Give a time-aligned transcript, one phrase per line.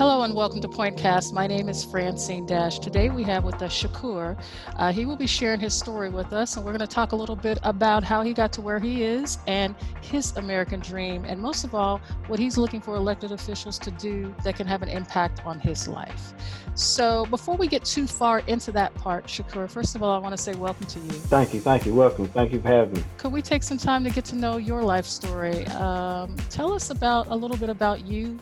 [0.00, 1.34] Hello and welcome to Pointcast.
[1.34, 2.78] My name is Francine Dash.
[2.78, 4.42] Today we have with us Shakur.
[4.76, 7.16] Uh, he will be sharing his story with us, and we're going to talk a
[7.16, 11.38] little bit about how he got to where he is and his American dream, and
[11.38, 14.88] most of all, what he's looking for elected officials to do that can have an
[14.88, 16.32] impact on his life.
[16.74, 20.34] So, before we get too far into that part, Shakur, first of all, I want
[20.34, 21.10] to say welcome to you.
[21.10, 23.04] Thank you, thank you, welcome, thank you for having me.
[23.18, 25.66] Could we take some time to get to know your life story?
[25.66, 28.38] Um, tell us about a little bit about you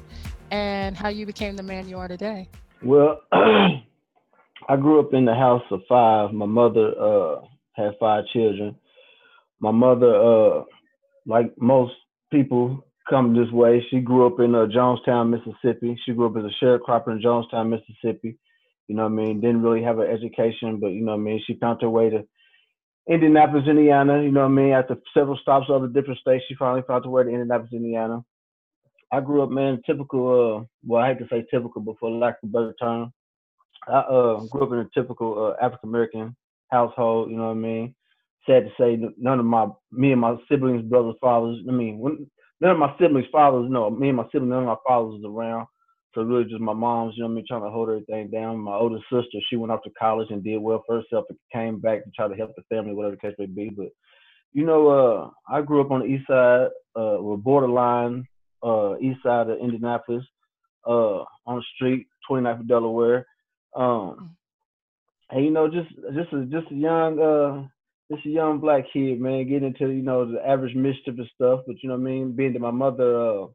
[0.50, 2.48] and how you became the man you are today.
[2.82, 6.32] Well, I grew up in the house of five.
[6.32, 7.40] My mother uh,
[7.72, 8.76] had five children.
[9.60, 10.62] My mother, uh,
[11.26, 11.94] like most
[12.30, 15.98] people come this way, she grew up in uh, Jonestown, Mississippi.
[16.04, 18.38] She grew up as a sharecropper in Jonestown, Mississippi.
[18.86, 19.40] You know what I mean?
[19.40, 21.42] Didn't really have an education, but you know what I mean?
[21.46, 22.24] She found her way to
[23.08, 24.22] Indianapolis, Indiana.
[24.22, 24.72] You know what I mean?
[24.72, 28.24] After several stops of the different states, she finally found her way to Indianapolis, Indiana.
[29.12, 30.58] I grew up, man, typical.
[30.60, 33.12] Uh, well, I hate to say typical, but for lack of a better term,
[33.86, 36.36] I uh, grew up in a typical uh, African American
[36.70, 37.30] household.
[37.30, 37.94] You know what I mean?
[38.46, 41.58] Sad to say, none of my, me and my siblings, brothers, fathers.
[41.68, 42.26] I mean, when,
[42.60, 43.66] none of my siblings' fathers.
[43.70, 45.66] No, me and my siblings, none of my fathers was around.
[46.14, 47.14] So really, just my mom's.
[47.16, 47.44] You know what I mean?
[47.48, 48.58] Trying to hold everything down.
[48.58, 51.26] My older sister, she went off to college and did well for herself.
[51.30, 53.70] And came back to try to help the family, whatever the case may be.
[53.70, 53.88] But
[54.52, 58.26] you know, uh, I grew up on the east side, uh, with borderline
[58.62, 60.24] uh, east side of Indianapolis,
[60.86, 63.26] uh, on the street, 29th of Delaware.
[63.76, 64.36] Um,
[65.30, 67.68] and you know, just just a just a young uh,
[68.12, 71.60] just a young black kid, man, getting into you know the average mischief and stuff.
[71.66, 73.46] But you know what I mean, being that my mother, uh,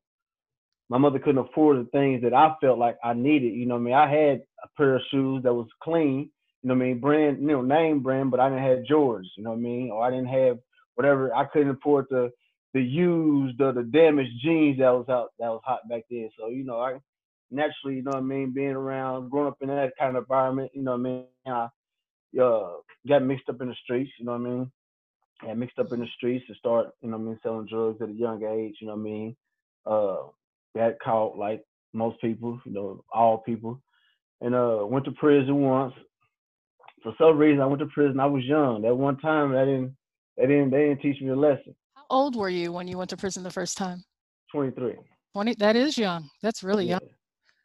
[0.90, 3.54] my mother couldn't afford the things that I felt like I needed.
[3.54, 6.30] You know what I mean, I had a pair of shoes that was clean.
[6.62, 9.28] You know what I mean, brand, you know, name brand, but I didn't have Jordans.
[9.36, 10.60] You know what I mean, or I didn't have
[10.95, 11.36] whatever.
[11.36, 12.32] I couldn't afford the
[12.74, 16.30] the used or the damaged jeans that was out that was hot back then.
[16.38, 17.00] So you know, I
[17.52, 20.72] naturally, you know what I mean, being around, growing up in that kind of environment,
[20.73, 21.67] you know what I mean, I
[22.42, 22.72] uh,
[23.08, 24.72] got mixed up in the streets, you know what I mean.
[25.44, 28.02] Got mixed up in the streets to start, you know what I mean, selling drugs
[28.02, 29.36] at a young age, you know what I mean.
[29.86, 30.17] Uh,
[30.76, 31.64] got caught like
[31.94, 33.80] most people, you know, all people,
[34.42, 35.94] and uh, went to prison once.
[37.04, 38.20] For some reason, I went to prison.
[38.20, 38.82] I was young.
[38.82, 39.95] That one time, I didn't,
[40.38, 41.76] they didn't, they didn't teach me a lesson
[42.09, 44.03] old were you when you went to prison the first time?
[44.52, 44.95] 23.
[45.33, 46.30] 20, that is young.
[46.41, 46.99] That's really yeah.
[47.02, 47.09] young.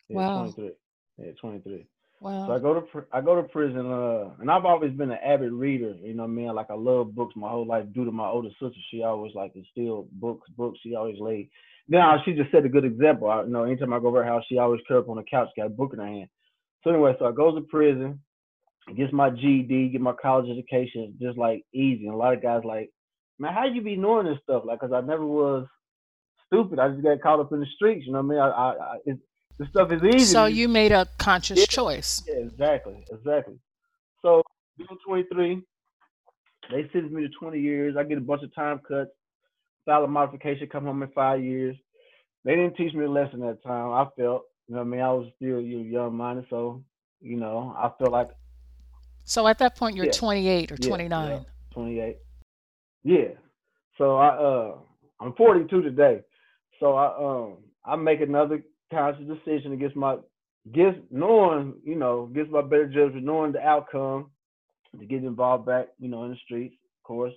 [0.09, 0.43] Yeah, wow.
[0.54, 0.71] 23.
[1.19, 1.87] Yeah, 23.
[2.21, 2.47] Wow.
[2.47, 5.53] So I go to I go to prison, uh, and I've always been an avid
[5.53, 5.94] reader.
[6.03, 6.54] You know what I mean?
[6.54, 7.84] Like I love books my whole life.
[7.94, 10.49] Due to my older sister, she always like instilled books.
[10.56, 10.81] Books.
[10.82, 11.49] She always laid.
[11.87, 13.31] Now she just set a good example.
[13.31, 15.22] I, you know, anytime I go over her house, she always curl up on the
[15.31, 16.28] couch, got a book in her hand.
[16.82, 18.20] So anyway, so I go to prison,
[18.97, 22.06] gets my GED, get my college education, just like easy.
[22.06, 22.91] And a lot of guys like,
[23.38, 24.65] man, how you be knowing this stuff?
[24.65, 25.66] Like, cause I never was
[26.47, 26.78] stupid.
[26.78, 28.06] I just got caught up in the streets.
[28.06, 28.38] You know what I mean?
[28.38, 29.19] I, I, I it,
[29.59, 30.25] this stuff is easy.
[30.25, 32.22] So you made a conscious yeah, choice.
[32.26, 33.59] Yeah, exactly, exactly.
[34.22, 34.43] So
[34.76, 35.62] being 23,
[36.71, 37.97] they sentence me to 20 years.
[37.97, 39.10] I get a bunch of time cuts,
[39.84, 41.76] file a modification, come home in five years.
[42.44, 43.91] They didn't teach me a lesson that time.
[43.91, 45.00] I felt, you know what I mean?
[45.00, 46.84] I was still you young minded, so
[47.20, 48.28] you know, I felt like.
[49.25, 51.31] So at that point, you're yeah, 28 or yeah, 29.
[51.31, 51.41] Yeah,
[51.72, 52.16] 28.
[53.05, 53.29] Yeah.
[53.97, 54.75] So I uh
[55.21, 56.21] I'm 42 today.
[56.81, 60.17] So I um I make another conscious decision against my
[60.67, 64.31] against knowing, you know, against my better judgment, knowing the outcome
[64.99, 67.35] to get involved back, you know, in the streets, of course.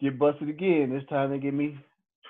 [0.00, 0.90] Get busted again.
[0.90, 1.76] This time they give me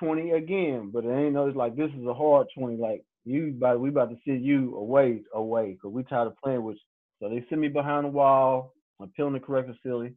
[0.01, 0.91] 20 again.
[0.93, 2.77] But it ain't no it's like this is a hard 20.
[2.77, 6.65] Like you about we about to send you away away because we tired of playing
[6.65, 6.83] with you.
[7.21, 8.73] So they send me behind the wall.
[9.01, 10.15] I'm Pendleton correctional facility.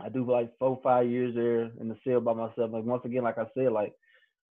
[0.00, 2.70] I do like four, five years there in the cell by myself.
[2.72, 3.92] Like once again, like I said, like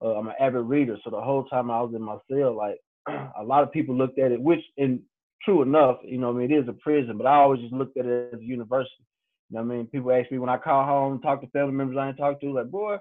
[0.03, 0.97] uh, I'm an avid reader.
[1.03, 4.19] So the whole time I was in my cell, like a lot of people looked
[4.19, 5.01] at it, which and
[5.45, 7.97] true enough, you know, I mean, it is a prison, but I always just looked
[7.97, 9.05] at it as a university.
[9.51, 9.87] You know what I mean?
[9.87, 12.53] People ask me when I call home, talk to family members I ain't talked to,
[12.53, 12.97] like, boy,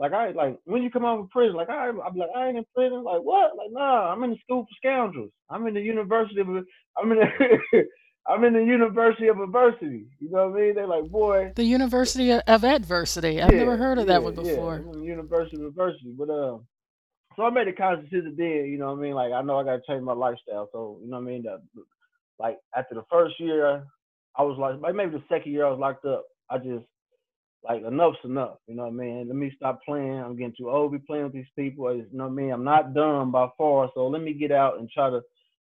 [0.00, 2.56] like I like when you come out of prison, like I I'm like, I ain't
[2.56, 3.04] in prison.
[3.04, 3.54] Like what?
[3.56, 5.30] Like, nah, I'm in the school for scoundrels.
[5.50, 7.84] I'm in the university of I'm in the
[8.28, 10.06] I'm in the University of Adversity.
[10.20, 10.74] You know what I mean?
[10.74, 11.52] They're like, boy.
[11.56, 13.40] The University of Adversity.
[13.40, 14.84] I've yeah, never heard of yeah, that one before.
[14.94, 16.14] Yeah, University of Adversity.
[16.16, 16.58] But um, uh,
[17.36, 18.66] so I made a conscious decision then.
[18.66, 19.14] You know what I mean?
[19.14, 20.68] Like I know I got to change my lifestyle.
[20.72, 21.42] So you know what I mean?
[21.44, 21.62] That,
[22.38, 23.84] like after the first year,
[24.36, 26.24] I was like, maybe the second year I was locked up.
[26.50, 26.84] I just
[27.62, 28.58] like enough's enough.
[28.66, 29.28] You know what I mean?
[29.28, 30.18] Let me stop playing.
[30.18, 31.94] I'm getting too old to be playing with these people.
[31.94, 32.52] You know what I mean?
[32.52, 33.90] I'm not done by far.
[33.94, 35.20] So let me get out and try to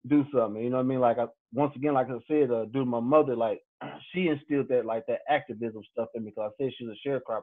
[0.08, 0.62] do something.
[0.62, 1.00] You know what I mean?
[1.00, 3.60] Like I, once again, like I said, uh, due to my mother, like
[4.12, 7.08] she instilled that like that activism stuff in me because I said she was a
[7.08, 7.43] sharecropper.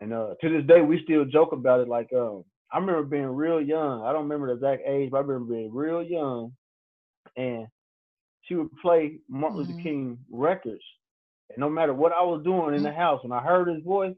[0.00, 1.88] And uh, to this day, we still joke about it.
[1.88, 4.02] Like, um, I remember being real young.
[4.02, 6.52] I don't remember the exact age, but I remember being real young,
[7.36, 7.68] and
[8.42, 9.82] she would play Martin Luther Mhm.
[9.82, 10.82] King records.
[11.50, 14.16] And no matter what I was doing in the house, when I heard his voice,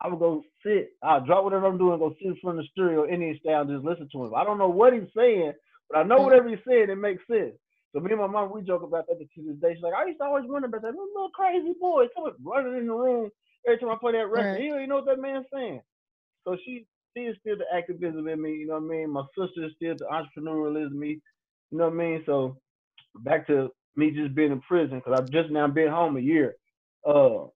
[0.00, 0.92] I would go sit.
[1.02, 3.70] I'd drop whatever I'm doing, go sit in front of the stereo, Indian style, and
[3.70, 4.34] just listen to him.
[4.34, 5.52] I don't know what he's saying,
[5.90, 7.54] but I know whatever he's saying, it makes sense.
[7.94, 9.74] So me and my mom, we joke about that to this day.
[9.74, 12.86] She's like, I used to always wonder about that little crazy boy coming running in
[12.86, 13.30] the room
[13.66, 14.52] every time I play that record.
[14.52, 14.60] Right.
[14.60, 15.80] He don't even know what that man's saying.
[16.44, 16.86] So she
[17.16, 19.10] she is still the activism in me, you know what I mean?
[19.10, 21.20] My sister is still the entrepreneurialism in me,
[21.70, 22.22] you know what I mean?
[22.26, 22.58] So
[23.20, 26.56] back to me just being in prison, because I've just now been home a year.
[27.08, 27.46] Uh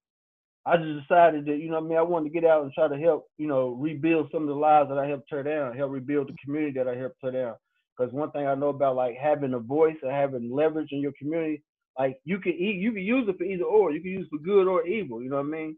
[0.64, 2.72] I just decided that, you know what I mean, I wanted to get out and
[2.72, 5.76] try to help, you know, rebuild some of the lives that I helped tear down,
[5.76, 7.54] help rebuild the community that I helped tear down.
[7.96, 11.12] Because one thing I know about like having a voice and having leverage in your
[11.18, 11.62] community,
[11.98, 13.92] like you can eat, you can use it for either or.
[13.92, 15.22] You can use it for good or evil.
[15.22, 15.76] You know what I mean?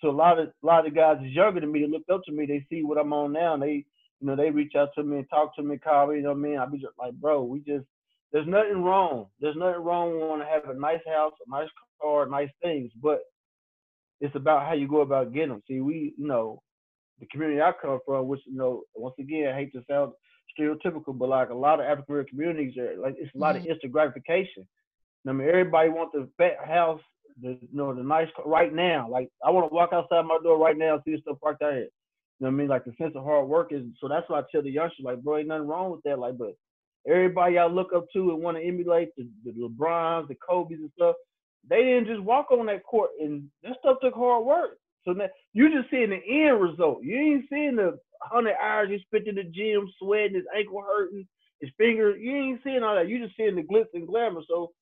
[0.00, 1.86] So a lot of a lot of guys younger than me.
[1.86, 2.46] Look up to me.
[2.46, 3.54] They see what I'm on now.
[3.54, 3.84] And they,
[4.20, 6.16] you know, they reach out to me and talk to me, call me.
[6.16, 6.58] You know what I mean?
[6.58, 7.86] I be just like, bro, we just
[8.32, 9.26] there's nothing wrong.
[9.40, 11.68] There's nothing wrong with want to have a nice house, a nice
[12.00, 13.20] car, nice things, but
[14.20, 15.62] it's about how you go about getting them.
[15.68, 16.62] See, we, you know,
[17.20, 20.12] the community I come from, which you know, once again, I hate to sound
[20.58, 23.62] stereotypical, but like a lot of African American communities are like it's a lot of
[23.62, 23.72] mm-hmm.
[23.72, 24.66] instant gratification.
[25.28, 27.00] I mean, everybody wants the fat house,
[27.42, 29.08] the you know, the nice car right now.
[29.10, 31.62] Like I want to walk outside my door right now and see the stuff parked
[31.62, 31.88] out here.
[32.38, 32.68] You know what I mean?
[32.68, 35.22] Like the sense of hard work is so that's why I tell the youngsters, like,
[35.22, 36.18] bro, ain't nothing wrong with that.
[36.18, 36.54] Like, but
[37.08, 40.90] everybody y'all look up to and want to emulate the, the LeBrons, the Kobe's and
[40.94, 41.16] stuff,
[41.68, 44.78] they didn't just walk on that court and that stuff took hard work.
[45.06, 47.02] So now you just seeing the end result.
[47.02, 51.26] You ain't seeing the hundred hours you spent in the gym, sweating, his ankle hurting,
[51.60, 52.16] his finger.
[52.16, 53.08] You ain't seeing all that.
[53.08, 54.42] You just seeing the glitz and glamour.
[54.48, 54.72] So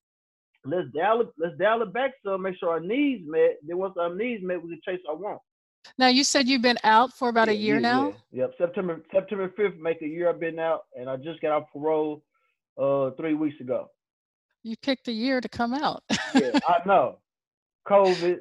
[0.65, 3.57] let's dial it, let's dial it back some, make sure our needs met.
[3.65, 5.41] Then once our needs met, we can chase our want.
[5.99, 8.13] Now you said you've been out for about a year yeah, now.
[8.31, 8.41] yeah.
[8.41, 8.53] Yep.
[8.57, 12.23] September September fifth make a year I've been out and I just got out parole
[12.81, 13.89] uh three weeks ago.
[14.63, 16.03] You picked a year to come out.
[16.33, 17.19] Yeah, I know.
[17.87, 18.39] COVID,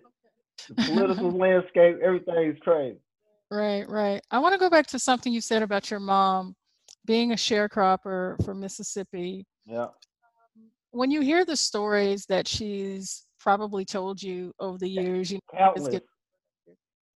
[0.68, 2.98] the political landscape, everything's crazy.
[3.50, 4.20] Right, right.
[4.30, 6.54] I want to go back to something you said about your mom
[7.04, 9.46] being a sharecropper from Mississippi.
[9.66, 9.88] Yeah.
[10.90, 15.74] When you hear the stories that she's probably told you over the years, you know,
[15.90, 16.02] get-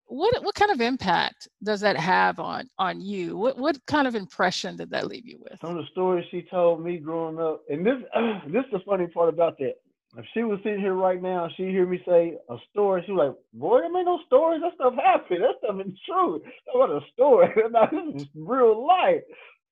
[0.08, 3.36] what what kind of impact does that have on on you?
[3.36, 5.60] What what kind of impression did that leave you with?
[5.60, 7.96] Some of the stories she told me growing up, and this
[8.46, 9.74] this is the funny part about that.
[10.16, 13.28] If she was sitting here right now, she hear me say a story, she was
[13.28, 14.62] like, "Boy, there ain't no stories.
[14.62, 15.42] That stuff happened.
[15.42, 16.40] That stuff is true.
[16.42, 17.48] That was a story.
[17.70, 19.22] now, this is real life."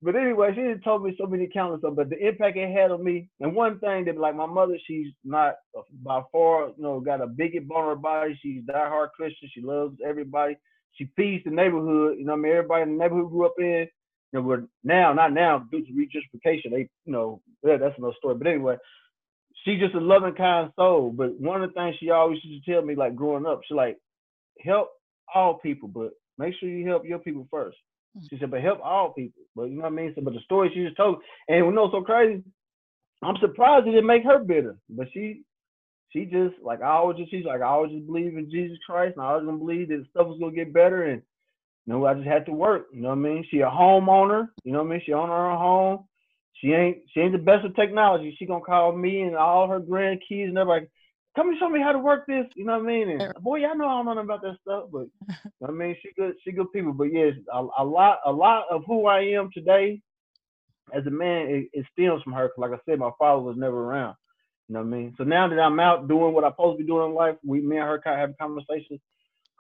[0.03, 2.91] But anyway, she just told me so many countless of, but the impact it had
[2.91, 3.29] on me.
[3.41, 5.55] And one thing that, like my mother, she's not
[6.03, 8.39] by far, you know, got a bigot bone on her body.
[8.43, 9.49] She's diehard Christian.
[9.53, 10.57] She loves everybody.
[10.93, 12.19] She feeds the neighborhood.
[12.19, 13.89] You know, I mean, everybody in the neighborhood grew up in.
[14.33, 18.15] You know, we're now, not now, due to regentrification, they, you know, yeah, that's another
[18.19, 18.35] story.
[18.35, 18.77] But anyway,
[19.67, 21.13] she's just a loving, kind soul.
[21.15, 23.75] But one of the things she always used to tell me, like growing up, she
[23.75, 23.99] like
[24.65, 24.91] help
[25.35, 27.77] all people, but make sure you help your people first.
[28.17, 28.25] Hmm.
[28.31, 29.43] She said, but help all people.
[29.55, 30.13] But you know what I mean?
[30.15, 31.19] So, but the story she just told,
[31.49, 32.43] and you know, so crazy.
[33.23, 35.43] I'm surprised it didn't make her bitter, but she,
[36.11, 39.15] she just like I always just she's like I always just believe in Jesus Christ,
[39.17, 41.23] and I always gonna believe that stuff was gonna get better, and
[41.87, 42.89] you know I just had to work.
[42.93, 43.45] You know what I mean?
[43.51, 44.49] She a homeowner.
[44.65, 45.03] You know what I mean?
[45.05, 46.05] She own her own home.
[46.67, 48.35] She ain't she ain't the best with technology.
[48.39, 50.87] She gonna call me and all her grandkids and everybody.
[51.37, 52.47] Come and show me how to work this.
[52.57, 53.09] You know what I mean?
[53.09, 55.07] And boy, y'all know I don't know nothing about that stuff, but
[55.61, 56.93] you know what I mean, she good, she good people.
[56.93, 60.01] But yes, a, a lot, a lot of who I am today
[60.93, 62.51] as a man, it, it stems from her.
[62.59, 64.17] like I said, my father was never around.
[64.69, 65.15] You know what I mean?
[65.19, 67.61] So now that I'm out doing what I'm supposed to be doing in life, we,
[67.61, 69.01] me and her kind of have a conversation.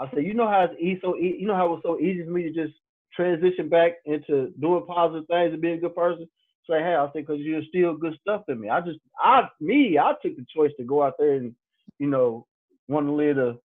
[0.01, 2.01] I said, you know how it's easy, so e- you know how it was so
[2.01, 2.75] easy for me to just
[3.15, 6.29] transition back into doing positive things and being a good person.
[6.69, 8.69] Say, hey, I said, because you're still good stuff in me.
[8.69, 11.55] I just, I, me, I took the choice to go out there and,
[11.99, 12.47] you know,
[12.89, 13.57] want to live a,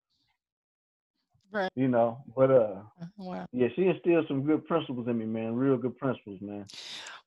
[1.52, 1.70] Right.
[1.74, 2.76] you know, but uh,
[3.16, 3.46] Wow.
[3.52, 5.56] yeah, she instilled some good principles in me, man.
[5.56, 6.66] Real good principles, man.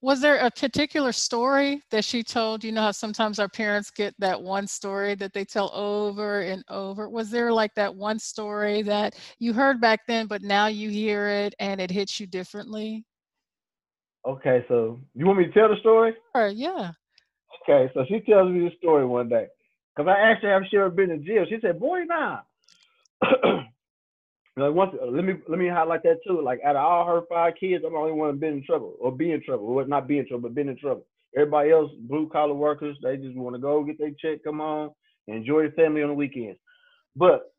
[0.02, 2.64] Was there a particular story that she told?
[2.64, 6.64] You know how sometimes our parents get that one story that they tell over and
[6.70, 7.10] over.
[7.10, 11.28] Was there like that one story that you heard back then, but now you hear
[11.28, 13.06] it and it hits you differently?
[14.26, 16.14] Okay, so you want me to tell the story?
[16.34, 16.92] Or yeah.
[17.64, 19.48] Okay, so she tells me this story one day.
[19.96, 21.46] Because I asked her if she ever been in jail.
[21.48, 22.40] She said, boy, nah.
[24.58, 26.42] like once, uh, let me let me highlight that too.
[26.42, 28.96] Like out of all her five kids, I'm the only one that been in trouble
[29.00, 29.74] or be in trouble.
[29.74, 31.06] Well, not be in trouble, but been in trouble.
[31.36, 34.92] Everybody else, blue collar workers, they just want to go get their check, come home,
[35.28, 36.60] enjoy the family on the weekends.
[37.16, 37.54] But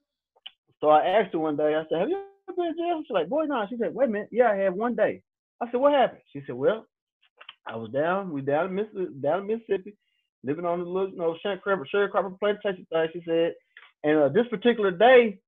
[0.80, 3.02] so I asked her one day, I said, Have you ever been in jail?
[3.02, 3.66] She's like, Boy, nah.
[3.68, 5.22] She said, Wait a minute, yeah, I have one day.
[5.60, 6.22] I said, what happened?
[6.32, 6.86] She said, well,
[7.66, 9.96] I was down, we down in Mississippi, down in Mississippi,
[10.42, 13.08] living on the little, you know, sharecropper, plantation thing.
[13.12, 13.54] She said,
[14.02, 15.38] and uh, this particular day,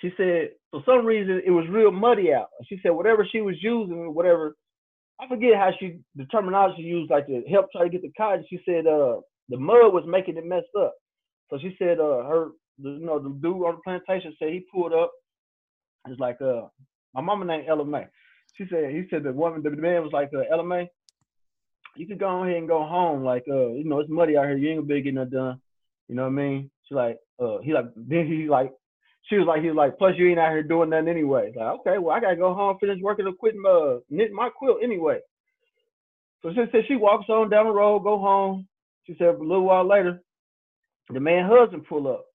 [0.00, 2.48] she said for some reason it was real muddy out.
[2.68, 4.56] She said whatever she was using, whatever
[5.20, 8.12] I forget how she the terminology she used, like to help try to get the
[8.16, 8.44] cotton.
[8.48, 10.94] She said uh the mud was making it messed up.
[11.50, 12.48] So she said uh her
[12.78, 15.12] you know the dude on the plantation said he pulled up.
[16.08, 16.62] It's like uh
[17.14, 18.06] my mama named Ella May.
[18.56, 20.90] She said he said the woman the man was like uh, May.
[21.96, 23.24] You can go ahead and go home.
[23.24, 24.56] Like uh you know it's muddy out here.
[24.56, 25.60] You ain't gonna be getting that done.
[26.08, 26.70] You know what I mean?
[26.88, 28.72] She like uh he like then he like
[29.28, 31.52] she was like, he was like, plus you ain't out here doing nothing anyway.
[31.54, 34.78] Like, okay, well, I gotta go home, finish working or quit uh, knit my quilt
[34.82, 35.20] anyway.
[36.42, 38.66] So she said she walks on down the road, go home.
[39.06, 40.22] She said a little while later,
[41.12, 42.26] the man husband pull up.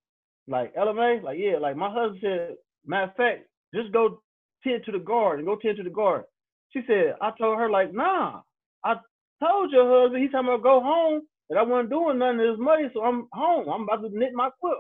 [0.48, 2.56] Like, Ella May, like, yeah, like my husband said,
[2.86, 4.22] matter of fact, just go
[4.68, 6.26] tend to the garden, go tend to the garden.
[6.72, 8.42] She said, I told her, like, nah,
[8.84, 8.96] I
[9.44, 12.60] told your husband, he's talking about go home, that I wasn't doing nothing of his
[12.60, 13.70] money, so I'm home.
[13.70, 14.80] I'm about to knit my quilt.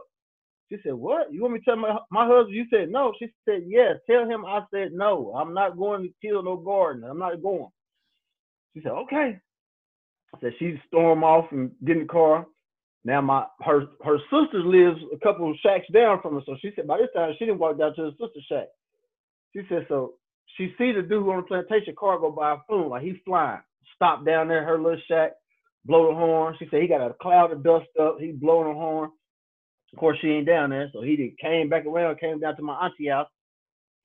[0.69, 1.31] She said, What?
[1.31, 2.55] You want me to tell my my husband?
[2.55, 3.13] You said no.
[3.19, 3.95] She said, Yes.
[4.09, 5.33] Tell him I said no.
[5.33, 7.05] I'm not going to kill no garden.
[7.05, 7.69] I'm not going.
[8.73, 9.39] She said, Okay.
[10.35, 12.45] I said she stormed off and get in the car.
[13.05, 16.41] Now my her her sister lives a couple of shacks down from her.
[16.45, 18.67] So she said by this time she didn't walk down to her sister's shack.
[19.57, 20.13] She said so
[20.55, 23.61] she see the dude on the plantation car go by a phone, like he's flying.
[23.95, 25.31] Stop down there, her little shack,
[25.85, 26.55] blow the horn.
[26.59, 29.09] She said he got a cloud of dust up, he blowing the horn.
[29.93, 32.73] Of course, she ain't down there, so he came back around, came down to my
[32.75, 33.27] auntie house.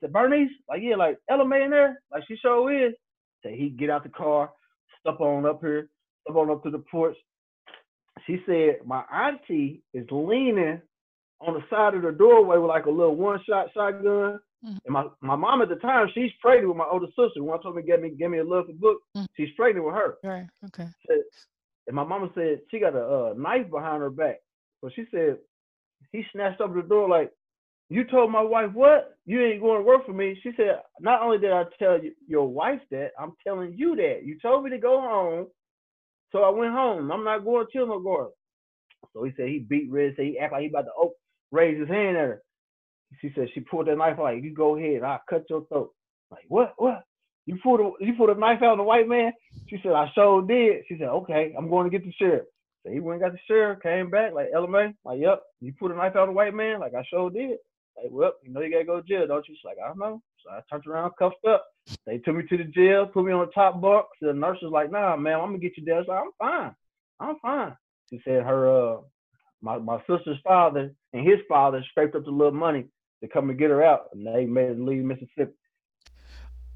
[0.00, 2.00] Said, Bernice, like, yeah, like, Ella May in there?
[2.10, 2.94] Like, she sure is.
[3.42, 4.50] Said, he get out the car,
[5.00, 5.88] step on up here,
[6.22, 7.16] step on up to the porch.
[8.26, 10.80] She said, my auntie is leaning
[11.40, 14.38] on the side of the doorway with like a little one-shot shotgun.
[14.64, 14.76] Mm-hmm.
[14.84, 17.42] And my, my mom at the time, she's pregnant with my older sister.
[17.42, 18.98] One told me get me give me a look for book.
[19.16, 19.26] Mm-hmm.
[19.36, 20.18] She's pregnant with her.
[20.22, 20.46] Right.
[20.66, 20.88] Okay.
[21.88, 24.36] And my mama said she got a knife behind her back.
[24.80, 25.38] So she said
[26.12, 27.30] he snatched up the door like,
[27.88, 29.18] you told my wife what?
[29.26, 30.38] You ain't going to work for me.
[30.42, 34.20] She said, not only did I tell you, your wife that, I'm telling you that.
[34.24, 35.46] You told me to go home,
[36.30, 37.12] so I went home.
[37.12, 38.32] I'm not going to no girl.
[39.12, 41.12] So he said he beat Red, said he act like he about to oh,
[41.50, 42.42] raise his hand at her.
[43.20, 44.24] She said she pulled that knife out.
[44.24, 45.92] like, you go ahead, I'll cut your throat.
[46.30, 46.74] Like, what?
[46.76, 47.04] What?
[47.46, 49.32] You pulled a you pulled a knife out on the white man?
[49.68, 50.84] She said, I sure did.
[50.88, 52.44] She said, okay, I'm going to get the sheriff.
[52.84, 55.92] So he went got the sheriff, came back, like, Ella May, like, yep, you put
[55.92, 56.80] a knife out on a white man?
[56.80, 57.58] Like, I sure did.
[57.96, 59.54] Like, well, you know you gotta go to jail, don't you?
[59.54, 60.22] She's like, I don't know.
[60.42, 61.64] So I turned around, cuffed up.
[62.06, 64.06] They took me to the jail, put me on the top bunk.
[64.18, 65.96] So the nurse was like, nah, man, I'm gonna get you there.
[65.96, 66.74] I was like, I'm fine.
[67.20, 67.76] I'm fine.
[68.10, 69.00] She said her uh
[69.62, 72.86] my, my sister's father and his father scraped up the little money
[73.22, 75.52] to come and get her out, and they made her leave Mississippi.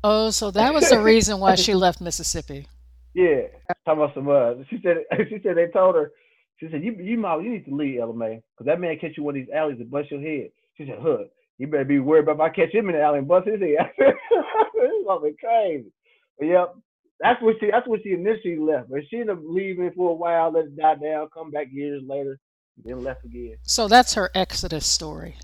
[0.03, 2.67] Oh, so that was the reason why she left Mississippi.
[3.17, 3.49] Yeah,
[3.87, 4.29] talking about some.
[4.29, 4.99] Uh, she said.
[5.31, 6.12] She said they told her.
[6.61, 9.12] She said you you might you need to leave Ella May because that man catch
[9.17, 10.50] you one of these alleys and bust your head.
[10.76, 11.25] She said, "Huh,
[11.57, 13.59] you better be worried about if I catch him in the alley and bust his
[13.59, 15.91] head." it's something crazy.
[16.38, 16.75] But yep,
[17.19, 18.91] that's what she that's what she initially left.
[18.91, 22.03] But she ended up leaving for a while, let it die down, come back years
[22.07, 22.38] later,
[22.85, 23.57] then left again.
[23.62, 25.37] So that's her exodus story.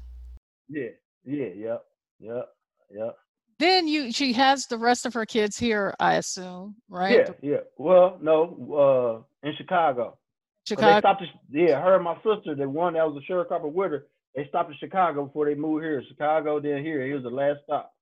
[0.73, 0.91] Yeah,
[1.25, 1.85] yeah, yep,
[2.21, 2.49] yep,
[2.91, 3.17] yep
[3.63, 7.29] then you she has the rest of her kids here, I assume, right?
[7.41, 7.61] Yeah, yeah.
[7.79, 10.19] Well, no, uh, in Chicago.
[10.67, 10.95] Chicago.
[10.95, 11.23] They stopped.
[11.51, 14.71] yeah, her and my sister, the one that was a sharecropper with her, they stopped
[14.71, 16.03] in Chicago before they moved here.
[16.09, 17.07] Chicago, then here.
[17.07, 17.93] He was the last stop.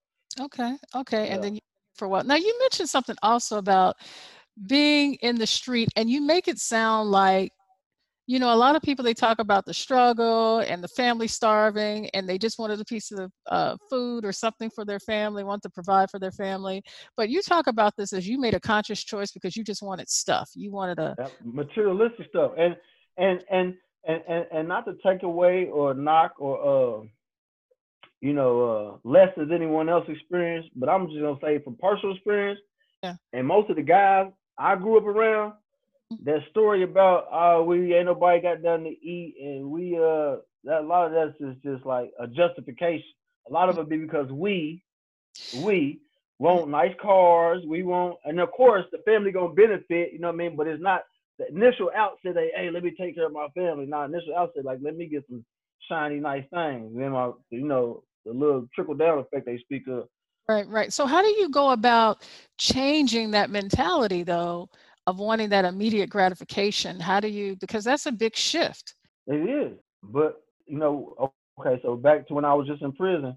[0.41, 1.35] Okay, okay, yeah.
[1.35, 1.61] and then you,
[1.95, 2.27] for what?
[2.27, 3.97] Now you mentioned something also about
[4.67, 7.53] being in the street, and you make it sound like
[8.31, 12.09] you know, a lot of people they talk about the struggle and the family starving,
[12.11, 15.63] and they just wanted a piece of uh, food or something for their family, want
[15.63, 16.81] to provide for their family.
[17.17, 20.09] But you talk about this as you made a conscious choice because you just wanted
[20.09, 20.49] stuff.
[20.55, 22.77] You wanted a materialistic stuff, and
[23.19, 23.75] and and
[24.07, 27.03] and and, and not to take away or knock or uh,
[28.21, 32.15] you know uh, less as anyone else experienced, but I'm just gonna say from personal
[32.15, 32.61] experience,
[33.03, 33.15] yeah.
[33.33, 35.55] and most of the guys I grew up around
[36.25, 40.81] that story about uh we ain't nobody got nothing to eat and we uh that
[40.81, 43.05] a lot of that is just like a justification.
[43.49, 44.83] A lot of it be because we
[45.55, 46.01] we
[46.39, 50.35] want nice cars, we want and of course the family gonna benefit, you know what
[50.35, 50.57] I mean?
[50.57, 51.03] But it's not
[51.39, 53.87] the initial outset that hey let me take care of my family.
[53.87, 55.45] Not initial outset like let me get some
[55.89, 56.93] shiny nice things.
[56.95, 60.09] Then my you know the little trickle down effect they speak of.
[60.49, 60.93] Right, right.
[60.93, 62.23] So how do you go about
[62.59, 64.69] changing that mentality though?
[65.11, 68.95] Of wanting that immediate gratification how do you because that's a big shift
[69.27, 71.15] it is but you know
[71.61, 73.37] okay so back to when i was just in prison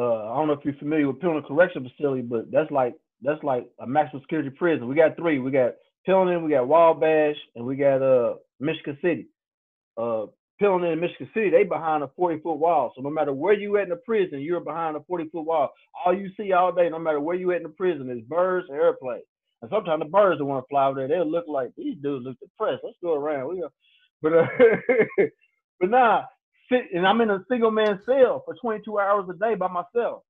[0.00, 3.42] uh, i don't know if you're familiar with Pendleton correction facility but that's like that's
[3.42, 4.86] like a maximum security prison.
[4.88, 5.38] We got three.
[5.38, 5.74] We got
[6.06, 9.28] Pendleton, we got Wabash, and we got uh Michigan City.
[9.96, 10.26] Uh,
[10.60, 12.92] Pendleton and Michigan City, they behind a 40 foot wall.
[12.94, 15.72] So no matter where you at in the prison, you're behind a 40 foot wall.
[16.04, 18.68] All you see all day, no matter where you at in the prison, is birds
[18.68, 19.24] and airplanes.
[19.64, 21.08] And sometimes the birds don't want to fly over there.
[21.08, 22.82] They'll look like these dudes look depressed.
[22.84, 23.48] Let's go around.
[23.48, 23.68] We go.
[24.22, 24.46] But uh,
[25.80, 26.22] but nah,
[26.70, 30.22] sit, and I'm in a single man cell for 22 hours a day by myself.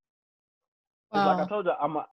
[1.13, 1.37] Wow.
[1.37, 2.05] Like I told you, I'm a,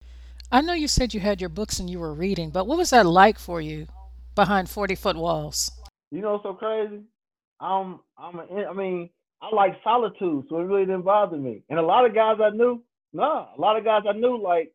[0.51, 2.91] I know you said you had your books and you were reading, but what was
[2.91, 3.87] that like for you
[4.35, 5.71] behind 40 foot walls?
[6.11, 7.01] You know, so crazy.
[7.59, 9.09] I'm, I'm, a, I mean,
[9.41, 11.63] I like solitude, so it really didn't bother me.
[11.69, 14.71] And a lot of guys I knew, nah, a lot of guys I knew, like,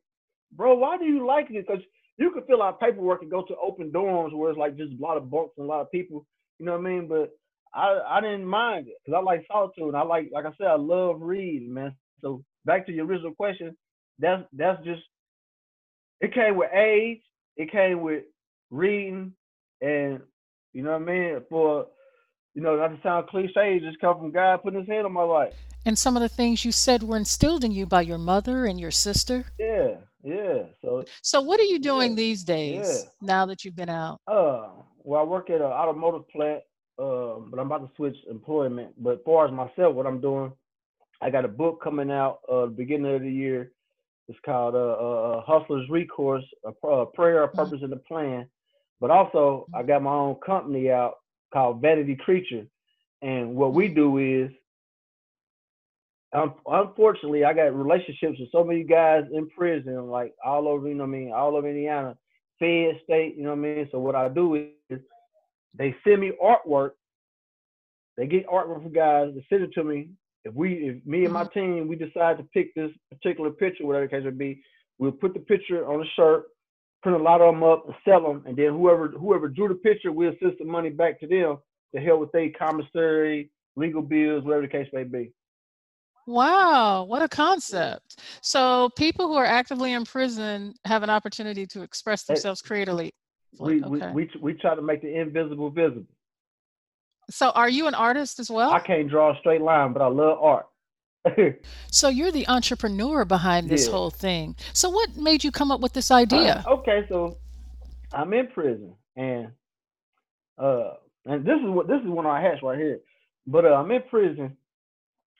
[0.52, 1.66] bro, why do you like it?
[1.66, 1.82] Because
[2.18, 5.02] you can fill out paperwork and go to open dorms where it's like just a
[5.02, 6.26] lot of bunks and a lot of people.
[6.58, 7.08] You know what I mean?
[7.08, 7.30] But
[7.74, 9.88] I, I didn't mind it because I like solitude.
[9.88, 11.94] And I like, like I said, I love reading, man.
[12.22, 13.76] So back to your original question,
[14.18, 15.02] that's that's just
[16.20, 17.20] it came with age,
[17.56, 18.24] it came with
[18.70, 19.32] reading,
[19.82, 20.20] and
[20.72, 21.40] you know what I mean.
[21.50, 21.86] For
[22.54, 25.12] you know, not to sound cliche, it just come from God putting His hand on
[25.12, 25.52] my life.
[25.84, 28.80] And some of the things you said were instilled in you by your mother and
[28.80, 29.44] your sister.
[29.58, 30.62] Yeah, yeah.
[30.82, 33.10] So, so what are you doing yeah, these days yeah.
[33.20, 34.20] now that you've been out?
[34.26, 34.68] Uh,
[35.04, 36.62] well, I work at an automotive plant,
[36.98, 38.92] uh, but I'm about to switch employment.
[38.98, 40.52] But as far as myself, what I'm doing,
[41.22, 43.72] I got a book coming out uh, the beginning of the year
[44.28, 47.58] it's called uh, uh, uh Hustler's Recourse, a, a prayer, a mm-hmm.
[47.58, 48.48] purpose, and a plan.
[49.00, 51.14] But also, I got my own company out
[51.52, 52.66] called Vanity Creature,
[53.22, 54.50] and what we do is,
[56.32, 60.94] um, unfortunately, I got relationships with so many guys in prison, like all over, you
[60.94, 62.16] know, what I mean, all over Indiana,
[62.58, 63.88] Fed, state, you know what I mean.
[63.92, 65.00] So what I do is,
[65.74, 66.92] they send me artwork.
[68.16, 70.08] They get artwork from guys, they send it to me,
[70.46, 71.58] if we, if me and my mm-hmm.
[71.58, 74.62] team, we decide to pick this particular picture, whatever the case may be,
[74.98, 76.44] we'll put the picture on a shirt,
[77.02, 79.74] print a lot of them up, and sell them, and then whoever whoever drew the
[79.74, 81.58] picture, we'll send the money back to them
[81.94, 85.32] to help with their commissary, legal bills, whatever the case may be.
[86.26, 88.20] Wow, what a concept.
[88.42, 93.12] So people who are actively in prison have an opportunity to express themselves creatively.
[93.58, 94.10] We, okay.
[94.12, 96.06] we, we, we try to make the invisible visible.
[97.30, 98.72] So are you an artist as well?
[98.72, 100.66] I can't draw a straight line, but I love art.
[101.90, 103.92] so you're the entrepreneur behind this yeah.
[103.92, 104.54] whole thing.
[104.72, 106.64] So what made you come up with this idea?
[106.66, 107.36] Uh, okay, so
[108.12, 109.48] I'm in prison and
[110.58, 110.92] uh
[111.24, 113.00] and this is what this is one of our hats right here.
[113.46, 114.56] But uh, I'm in prison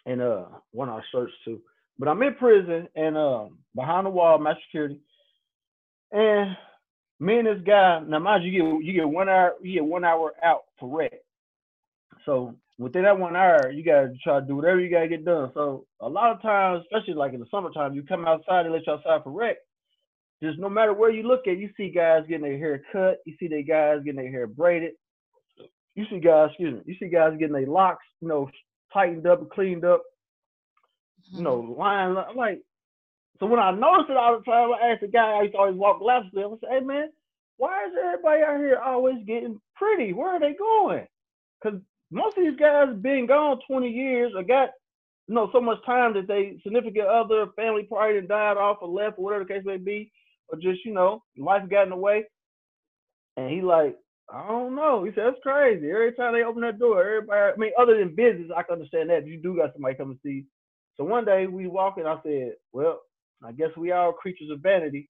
[0.07, 1.61] and uh one of our shirts too.
[1.99, 5.01] But I'm in prison and uh behind the wall, my security.
[6.13, 6.57] And
[7.21, 9.85] me and this guy, now mind you, you get you get one hour, you get
[9.85, 11.13] one hour out for rec.
[12.25, 15.51] So within that one hour, you gotta try to do whatever you gotta get done.
[15.55, 18.87] So a lot of times, especially like in the summertime, you come outside and let
[18.87, 19.57] you outside for rec.
[20.43, 23.19] Just no matter where you look at, you see guys getting their hair cut.
[23.25, 24.93] You see the guys getting their hair braided.
[25.95, 28.51] You see guys, excuse me, you see guys getting their locks, you know,
[28.97, 30.03] tightened up and cleaned up.
[31.33, 31.81] You know, mm-hmm.
[31.81, 32.61] lying like.
[33.39, 35.59] So when I noticed it all the time, I asked the guy I used to
[35.59, 36.45] always walk glasses with.
[36.45, 37.09] I said, "Hey man,
[37.59, 40.13] why is everybody out here always getting pretty?
[40.13, 41.07] Where are they going?"
[41.61, 41.81] Because
[42.11, 44.71] most of these guys been gone 20 years or got
[45.27, 49.19] you know so much time that they significant other family probably died off or left
[49.19, 50.13] or whatever the case may be
[50.49, 52.25] or just you know life got in the way
[53.37, 53.97] and he like
[54.33, 57.57] i don't know he said that's crazy every time they open that door everybody i
[57.57, 60.45] mean other than business i can understand that you do got somebody come and see
[60.97, 63.01] so one day we walking i said well
[63.45, 65.09] i guess we are creatures of vanity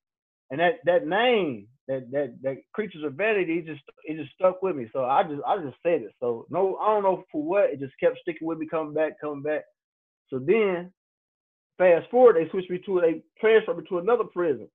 [0.51, 4.77] and that that name that that that creatures of vanity just it just stuck with
[4.77, 4.89] me.
[4.93, 6.13] So I just I just said it.
[6.21, 9.21] So no, I don't know for what it just kept sticking with me, coming back,
[9.21, 9.63] coming back.
[10.29, 10.93] So then,
[11.79, 14.69] fast forward, they switched me to they transferred me to another prison,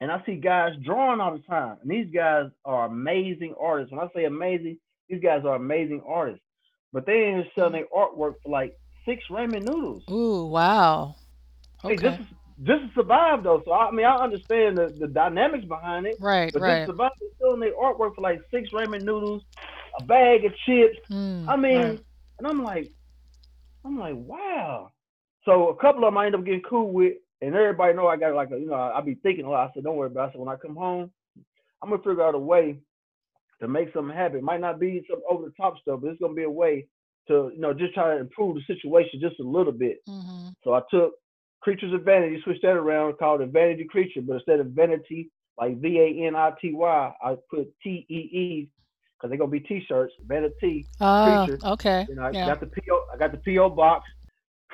[0.00, 3.92] and I see guys drawing all the time, and these guys are amazing artists.
[3.92, 4.78] When I say amazing,
[5.08, 6.42] these guys are amazing artists,
[6.92, 8.76] but they ain't selling their artwork for like
[9.06, 10.02] six ramen noodles.
[10.10, 11.16] Ooh, wow.
[11.84, 11.96] Okay.
[11.96, 12.26] Hey, this is
[12.62, 13.62] just to survive though.
[13.64, 16.16] So I mean, I understand the, the dynamics behind it.
[16.20, 16.86] Right, but right.
[16.86, 19.42] Just survive, still in their artwork for like six ramen noodles,
[19.98, 20.98] a bag of chips.
[21.10, 22.00] Mm, I mean, right.
[22.38, 22.90] and I'm like,
[23.84, 24.92] I'm like, wow.
[25.44, 27.14] So a couple of them I end up getting cool with,
[27.46, 29.70] and everybody know I got like a, you know, I, I be thinking a lot.
[29.70, 30.28] I said, don't worry about it.
[30.28, 31.10] I said, when I come home,
[31.82, 32.78] I'm gonna figure out a way
[33.60, 34.38] to make something happen.
[34.38, 36.86] It might not be some over the top stuff, but it's gonna be a way
[37.28, 39.98] to, you know, just try to improve the situation just a little bit.
[40.08, 40.48] Mm-hmm.
[40.62, 41.14] So I took
[41.60, 45.80] Creatures of Vanity, switched that around, called it Vanity Creature, but instead of vanity, like
[45.80, 48.68] V A N I T Y, I put T E E
[49.16, 51.66] because they're gonna be T-shirts, Vanity oh, Creature.
[51.66, 52.06] Okay.
[52.10, 52.46] Know, I yeah.
[52.46, 54.08] got the PO, I got the PO box,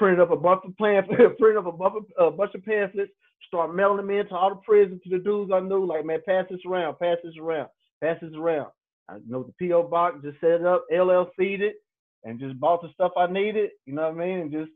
[0.00, 3.12] printed up a bunch of pamphlets, printed up a bunch of, a bunch of pamphlets,
[3.46, 6.46] start mailing them into all the prisons to the dudes I knew, like, man, pass
[6.50, 7.68] this around, pass this around,
[8.02, 8.68] pass this around.
[9.10, 9.84] I know the P.O.
[9.84, 11.76] box, just set it up, LLC'd it,
[12.24, 14.70] and just bought the stuff I needed, you know what I mean, and just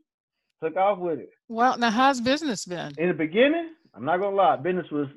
[0.63, 1.31] took off with it.
[1.49, 2.93] Well, now how's business been?
[2.99, 5.07] In the beginning, I'm not gonna lie, business was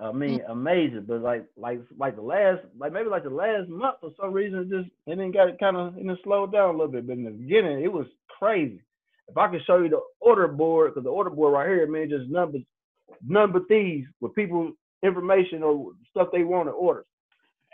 [0.00, 0.50] I mean mm.
[0.50, 4.32] amazing, but like like like the last like maybe like the last month for some
[4.32, 7.06] reason it just it didn't got it kind of it slowed down a little bit.
[7.06, 8.06] But in the beginning, it was
[8.38, 8.80] crazy.
[9.28, 12.08] If I could show you the order board, because the order board right here, man,
[12.08, 12.62] just numbers,
[13.26, 17.04] number these with people information or stuff they want to order.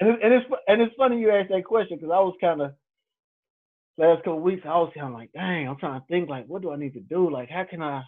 [0.01, 2.61] And, it, and it's and it's funny you asked that question because I was kind
[2.61, 2.73] of
[3.97, 6.63] last couple weeks, I was kind of like, dang, I'm trying to think, like, what
[6.63, 7.31] do I need to do?
[7.31, 8.03] Like, how can I,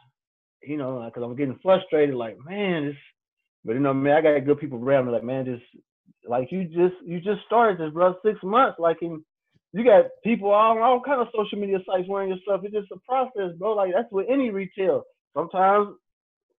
[0.62, 2.98] you know, because I'm getting frustrated, like, man, it's,
[3.64, 5.62] but you know, man, I got good people around me, like, man, just,
[6.28, 9.24] like, you just, you just started this, bro, six months, like, in,
[9.76, 12.62] you got people on all kind of social media sites wearing your stuff.
[12.64, 13.74] It's just a process, bro.
[13.74, 15.02] Like, that's with any retail.
[15.36, 15.88] Sometimes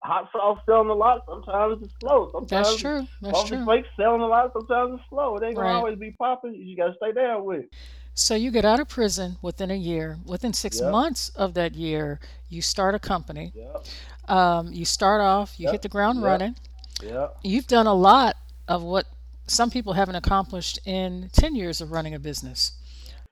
[0.03, 2.29] hot sauce selling a lot, sometimes it's slow.
[2.31, 3.07] Sometimes that's true.
[3.23, 3.63] That's true.
[3.63, 5.35] flakes selling a lot, sometimes it's slow.
[5.35, 5.75] It ain't gonna right.
[5.75, 6.53] always be popping.
[6.53, 7.73] You gotta stay down with it.
[8.13, 10.19] So you get out of prison within a year.
[10.25, 10.91] Within six yep.
[10.91, 13.51] months of that year, you start a company.
[13.55, 13.85] Yep.
[14.27, 15.73] Um, you start off, you yep.
[15.73, 16.55] hit the ground running.
[17.01, 17.37] Yep.
[17.43, 18.35] You've done a lot
[18.67, 19.07] of what
[19.47, 22.73] some people haven't accomplished in 10 years of running a business.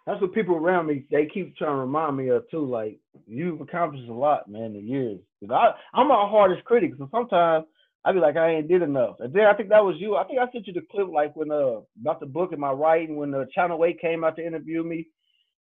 [0.05, 2.65] That's what people around me, they keep trying to remind me of too.
[2.65, 5.19] Like, you've accomplished a lot, man, in years.
[5.49, 6.91] I, I'm our hardest critic.
[6.97, 7.65] So sometimes
[8.05, 9.15] I'd be like, I ain't did enough.
[9.19, 10.15] And then I think that was you.
[10.15, 12.71] I think I sent you the clip like when uh about the book and my
[12.71, 15.07] writing when the Channel 8 came out to interview me.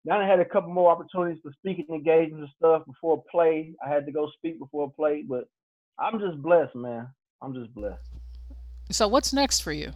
[0.04, 3.72] Then I had a couple more opportunities for speaking engagements and stuff before play.
[3.85, 5.48] I had to go speak before play, but
[5.98, 7.09] I'm just blessed, man.
[7.40, 8.02] I'm just blessed.
[8.90, 9.92] So what's next for you?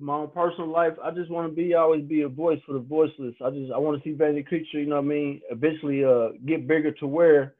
[0.00, 2.72] In my own personal life, I just want to be always be a voice for
[2.72, 3.34] the voiceless.
[3.44, 6.30] I just I want to see Vanity Creature, you know what I mean, eventually uh
[6.46, 7.54] get bigger to where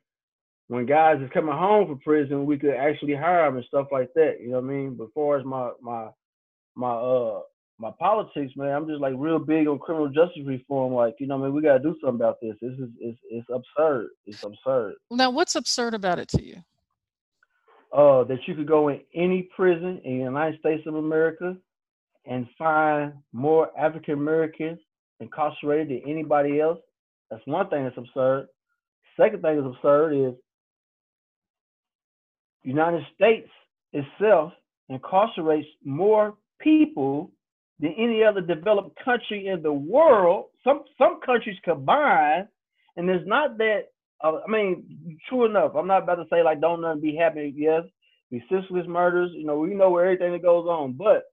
[0.68, 4.14] when guys is coming home from prison, we could actually hire them and stuff like
[4.14, 4.36] that.
[4.40, 4.94] You know what I mean?
[4.94, 6.08] But as far as my my
[6.76, 7.40] my uh
[7.78, 10.94] my politics, man, I'm just like real big on criminal justice reform.
[10.94, 12.54] Like, you know, what I mean, we gotta do something about this.
[12.62, 14.10] This is it's it's absurd.
[14.24, 14.94] It's absurd.
[15.10, 16.56] Now, what's absurd about it to you?
[17.92, 21.56] Uh, that you could go in any prison in the United States of America
[22.30, 24.78] and find more African Americans
[25.18, 26.78] incarcerated than anybody else.
[27.30, 28.46] That's one thing that's absurd.
[29.18, 30.34] Second thing that's absurd is
[32.62, 33.48] United States
[33.92, 34.52] itself
[34.90, 37.30] incarcerates more people
[37.80, 40.46] than any other developed country in the world.
[40.62, 42.46] Some some countries combined,
[42.96, 43.86] and it's not that.
[44.22, 45.72] Uh, I mean, true enough.
[45.74, 47.54] I'm not about to say like don't nothing be happening.
[47.56, 47.82] Yes,
[48.30, 49.30] be senseless murders.
[49.34, 51.24] You know, we know where everything that goes on, but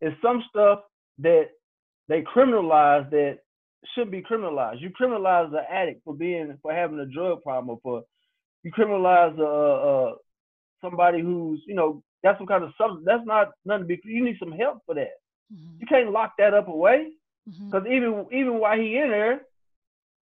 [0.00, 0.80] it's some stuff
[1.18, 1.48] that
[2.08, 3.38] they criminalize that
[3.94, 4.80] shouldn't be criminalized.
[4.80, 8.04] You criminalize the addict for being for having a drug problem, or for
[8.62, 10.14] you criminalize a,
[10.82, 13.04] somebody who's, you know, got some kind of substance.
[13.06, 14.00] That's not nothing to be.
[14.04, 15.12] You need some help for that.
[15.52, 15.80] Mm-hmm.
[15.80, 17.12] You can't lock that up away
[17.46, 17.92] because mm-hmm.
[17.92, 19.42] even even while he in there,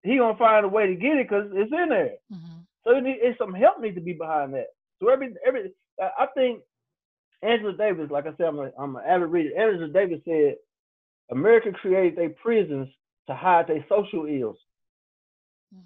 [0.02, 2.14] he gonna find a way to get it because it's in there.
[2.32, 2.58] Mm-hmm.
[2.84, 4.66] So it it's some help needs to be behind that.
[5.00, 6.60] So every every I think
[7.42, 9.59] Angela Davis, like I said, I'm a, I'm an avid reader.
[9.59, 10.55] Angela Davis said,
[11.31, 12.88] America created their prisons
[13.29, 14.57] to hide their social ills.
[15.75, 15.83] Mm.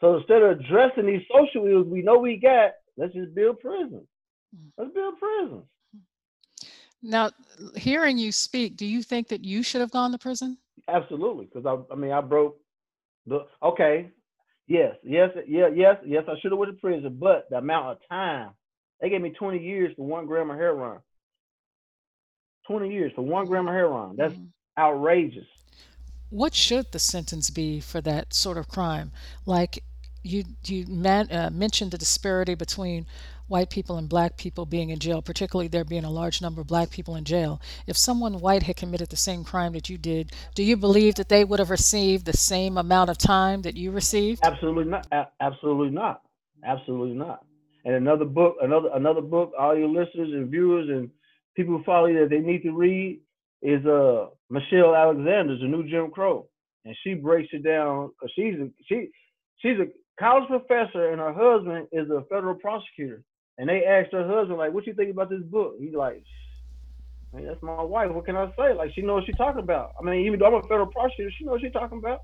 [0.00, 4.06] So instead of addressing these social ills we know we got, Let's just build prisons.
[4.54, 4.68] Hmm.
[4.76, 5.64] Let's build prisons.
[7.02, 7.30] Now,
[7.74, 10.58] hearing you speak, do you think that you should have gone to prison?
[10.86, 12.58] Absolutely, because I, I mean, I broke
[13.26, 13.46] the.
[13.62, 14.10] Okay,
[14.66, 16.24] yes, yes, yeah, yes, yes.
[16.28, 18.50] I should have went to prison, but the amount of time
[19.00, 20.98] they gave me 20 years for one gram of heroin.
[22.66, 24.16] 20 years for one gram of heroin.
[24.16, 24.44] That's mm-hmm.
[24.78, 25.46] outrageous.
[26.28, 29.10] What should the sentence be for that sort of crime?
[29.46, 29.82] Like
[30.22, 33.06] you you man, uh, mentioned the disparity between
[33.48, 36.68] white people and black people being in jail, particularly there being a large number of
[36.68, 37.60] black people in jail.
[37.88, 41.28] If someone white had committed the same crime that you did, do you believe that
[41.28, 44.40] they would have received the same amount of time that you received?
[44.44, 45.08] Absolutely not.
[45.40, 46.22] absolutely not.
[46.62, 47.44] Absolutely not.
[47.84, 51.10] And another book, another another book, all your listeners and viewers and
[51.56, 53.20] people who follow you that they need to read
[53.62, 56.46] is uh Michelle Alexander's The New Jim Crow,
[56.84, 59.08] and she breaks it down because she's a, she
[59.58, 59.86] she's a
[60.18, 63.22] college professor and her husband is a federal prosecutor.
[63.58, 65.74] And they asked her husband, like, what you think about this book?
[65.78, 66.22] He's like,
[67.32, 68.10] man, that's my wife.
[68.10, 68.72] What can I say?
[68.74, 69.92] Like, she knows what she's talking about.
[70.00, 72.20] I mean, even though I'm a federal prosecutor, she knows what she's talking about.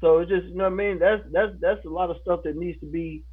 [0.00, 0.98] So it's just, you know what I mean?
[0.98, 3.24] That's that's that's a lot of stuff that needs to be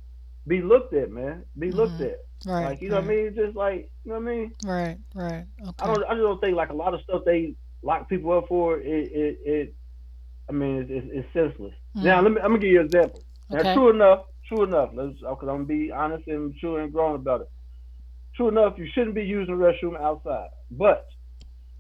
[0.48, 1.44] be looked at, man.
[1.58, 1.78] Be mm-hmm.
[1.78, 2.20] looked at.
[2.46, 2.66] Right.
[2.66, 3.06] Like, you know right.
[3.06, 3.36] what I mean?
[3.36, 4.54] Just like, you know what I mean?
[4.66, 5.46] Right, right.
[5.62, 5.74] Okay.
[5.80, 8.48] I don't I just don't think like a lot of stuff they lock people up
[8.48, 9.76] for it it, it
[10.50, 11.74] I mean it's, it's, it's senseless.
[11.96, 12.06] Mm-hmm.
[12.06, 13.24] Now let me I'm gonna give you an example.
[13.52, 13.64] Okay.
[13.64, 14.90] Now, true enough, true enough.
[14.94, 17.52] Let's because I'm gonna be honest and true and grown about it.
[18.36, 20.50] True enough, you shouldn't be using the restroom outside.
[20.72, 21.08] But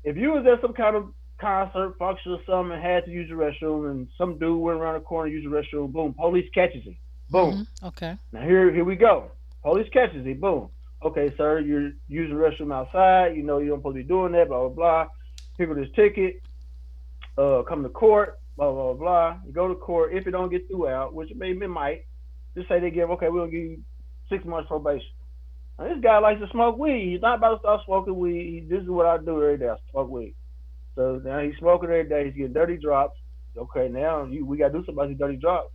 [0.04, 3.30] if you was at some kind of concert, function, or something, and had to use
[3.30, 6.84] the restroom, and some dude went around the corner, used the restroom, boom, police catches
[6.84, 6.95] him.
[7.33, 7.65] Boom.
[7.65, 7.87] Mm-hmm.
[7.87, 8.15] Okay.
[8.31, 9.31] Now here, here we go.
[9.63, 10.39] Police catches him.
[10.39, 10.69] Boom.
[11.03, 13.35] Okay, sir, you're using the restroom outside.
[13.35, 14.49] You know you don't supposed to be doing that.
[14.49, 15.07] Blah blah blah.
[15.57, 16.41] People this ticket.
[17.35, 18.39] Uh, come to court.
[18.55, 19.37] Blah blah blah.
[19.47, 20.13] You go to court.
[20.13, 22.05] If it don't get through out, which maybe it might,
[22.55, 23.09] just say they give.
[23.09, 23.79] Okay, we'll give you
[24.29, 25.09] six months probation.
[25.79, 27.13] Now, this guy likes to smoke weed.
[27.13, 28.67] He's not about to start smoking weed.
[28.69, 29.69] This is what I do every day.
[29.69, 30.35] I smoke weed.
[30.93, 32.25] So now he's smoking every day.
[32.25, 33.17] He's getting dirty drops.
[33.57, 35.71] Okay, now you, we got to do something about these dirty drops.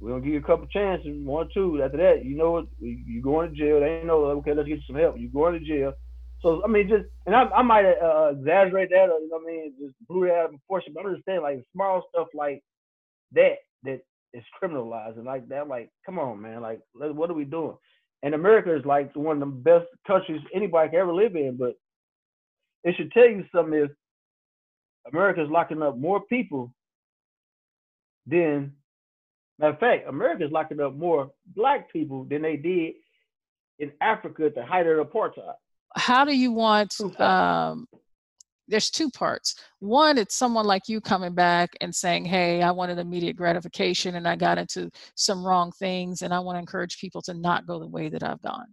[0.00, 1.82] We're gonna give you a couple chances, one, or two.
[1.82, 2.66] After that, you know what?
[2.80, 3.80] You going to jail.
[3.80, 4.24] They know.
[4.24, 5.18] Okay, let's get you some help.
[5.18, 5.92] You going to jail.
[6.40, 9.50] So I mean, just and I, I might uh, exaggerate that, or you know what
[9.50, 10.94] I mean, just blew that out of proportion.
[10.94, 12.62] But understand, like small stuff like
[13.32, 14.00] that that
[14.32, 17.76] is criminalized, and like that, like come on, man, like what are we doing?
[18.22, 21.74] And America is like one of the best countries anybody can ever live in, but
[22.84, 23.90] it should tell you something is
[25.12, 26.72] America is locking up more people
[28.26, 28.72] than
[29.60, 32.94] matter of fact, America is locking up more black people than they did
[33.78, 35.54] in Africa at the height of apartheid.
[35.96, 37.86] How do you want um,
[38.70, 39.56] there's two parts.
[39.80, 44.26] One, it's someone like you coming back and saying, Hey, I wanted immediate gratification and
[44.26, 47.80] I got into some wrong things and I want to encourage people to not go
[47.80, 48.66] the way that I've gone.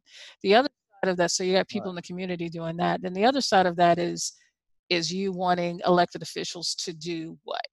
[0.43, 0.69] The other
[1.03, 1.93] side of that, so you have people right.
[1.93, 3.01] in the community doing that.
[3.01, 4.33] Then the other side of that is
[4.89, 7.65] is you wanting elected officials to do what?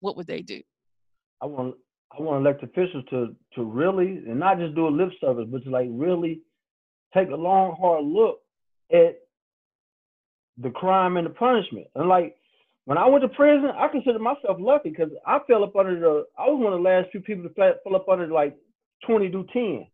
[0.00, 0.60] What would they do?
[1.42, 1.74] I want
[2.18, 5.64] I want elected officials to to really and not just do a lip service, but
[5.64, 6.40] to like really
[7.14, 8.40] take a long, hard look
[8.92, 9.18] at
[10.58, 11.86] the crime and the punishment.
[11.94, 12.36] And like
[12.84, 16.24] when I went to prison, I consider myself lucky because I fell up under the.
[16.38, 18.56] I was one of the last few people to fall up under like
[19.04, 19.86] twenty do ten.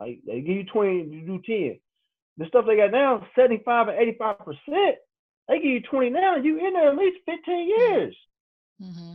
[0.00, 1.78] Like they give you twenty, you do ten.
[2.38, 4.96] The stuff they got now, seventy five and eighty five percent.
[5.48, 8.16] They give you twenty now, you in there at least fifteen years.
[8.82, 9.14] Mm-hmm.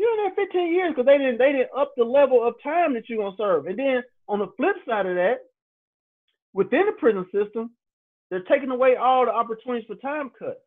[0.00, 2.94] You're in there fifteen years because they didn't they didn't up the level of time
[2.94, 3.66] that you're gonna serve.
[3.66, 5.40] And then on the flip side of that,
[6.54, 7.72] within the prison system,
[8.30, 10.60] they're taking away all the opportunities for time cuts.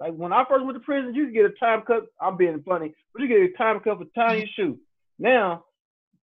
[0.00, 2.06] Like when I first went to prison, you could get a time cut.
[2.18, 4.80] I'm being funny, but you get a time cut for time you shoot.
[5.18, 5.64] Now,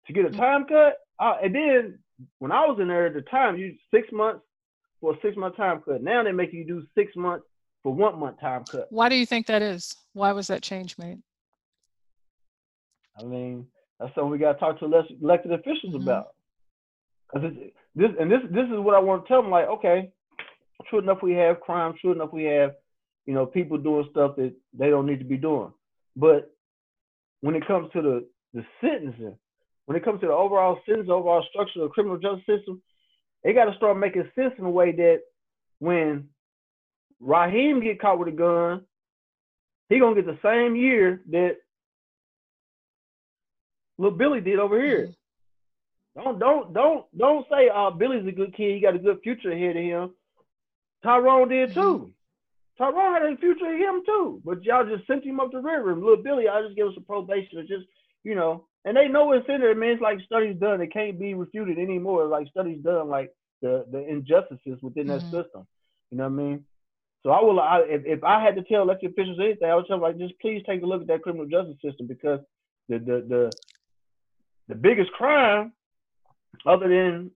[0.07, 1.99] to get a time cut, uh, and then
[2.39, 4.43] when I was in there at the time, you six months
[5.01, 6.03] for a six month time cut.
[6.03, 7.47] Now they make you do six months
[7.83, 8.89] for one month time cut.
[8.91, 9.97] Why do you think that is?
[10.13, 11.23] Why was that change made?
[13.19, 13.67] I mean,
[13.99, 16.03] that's something we got to talk to elected officials mm-hmm.
[16.03, 16.29] about.
[17.33, 17.53] Because
[17.95, 19.51] this and this this is what I want to tell them.
[19.51, 20.11] Like, okay,
[20.89, 22.73] true enough we have crime, true enough we have,
[23.27, 25.73] you know, people doing stuff that they don't need to be doing.
[26.17, 26.51] But
[27.41, 29.37] when it comes to the the sentencing,
[29.87, 32.83] when it comes to the overall sentence, overall structure of the criminal justice system,
[33.43, 35.21] they got to start making sense in a way that
[35.79, 36.29] when
[37.21, 38.83] Raheem get caught with a gun,
[39.89, 41.57] he gonna get the same year that
[43.99, 45.11] little Billy did over here.
[46.15, 49.53] Don't don't don't don't say uh Billy's a good kid, he got a good future
[49.53, 50.11] ahead of him.
[51.03, 51.81] Tyrone did mm-hmm.
[51.81, 52.13] too.
[52.79, 54.43] Tyrone had a future in him too.
[54.45, 55.93] But y'all just sent him up the river.
[55.93, 57.87] And little Billy, I just give us a probation or just,
[58.25, 59.75] you know, and they know it's in there.
[59.75, 60.81] Man, it's like studies done.
[60.81, 62.27] It can't be refuted anymore.
[62.27, 65.31] Like studies done, like the the injustices within mm-hmm.
[65.31, 65.67] that system.
[66.11, 66.65] You know what I mean?
[67.23, 67.61] So I will.
[67.61, 70.19] I, if, if I had to tell elected officials anything, I would tell them like,
[70.19, 72.41] just please take a look at that criminal justice system because
[72.89, 73.53] the the the
[74.69, 75.73] the biggest crime,
[76.67, 77.31] other than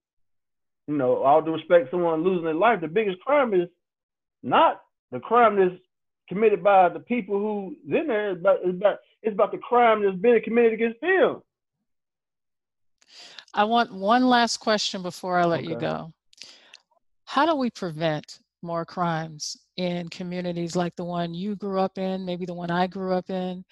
[0.87, 3.69] you know, all due respect, someone losing their life, the biggest crime is
[4.43, 5.81] not the crime that's
[6.29, 8.33] committed by the people who's in there.
[8.33, 11.43] It's about, it's about, it's about the crime that's been committed against them.
[13.55, 15.71] I want one last question before I let okay.
[15.71, 16.13] you go.
[17.25, 22.25] How do we prevent more crimes in communities like the one you grew up in,
[22.25, 23.65] maybe the one I grew up in?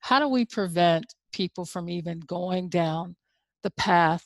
[0.00, 3.16] How do we prevent people from even going down
[3.62, 4.24] the path